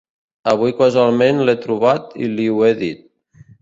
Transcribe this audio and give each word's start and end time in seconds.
Avui 0.53 0.73
casualment 0.79 1.43
l'he 1.45 1.57
trobat 1.69 2.19
i 2.25 2.35
li 2.35 2.53
ho 2.57 2.61
he 2.71 2.77
dit. 2.85 3.09